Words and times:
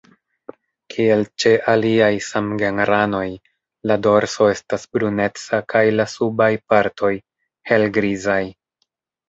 Kiel 0.93 1.19
ĉe 1.43 1.51
aliaj 1.73 2.09
samgenranoj 2.27 3.27
la 3.91 3.99
dorso 4.07 4.49
estas 4.55 4.89
bruneca 4.97 5.63
kaj 5.75 5.85
la 6.01 6.11
subaj 6.17 6.51
partoj 6.75 7.15
helgrizaj. 7.75 8.43